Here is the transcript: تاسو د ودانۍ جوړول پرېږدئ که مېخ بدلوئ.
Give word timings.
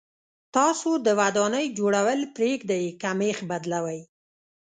تاسو 0.55 0.89
د 1.05 1.07
ودانۍ 1.19 1.65
جوړول 1.77 2.19
پرېږدئ 2.35 2.83
که 3.01 3.09
مېخ 3.19 3.37
بدلوئ. 3.49 3.99